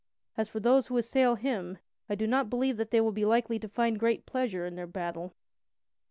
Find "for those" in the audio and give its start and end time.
0.49-0.87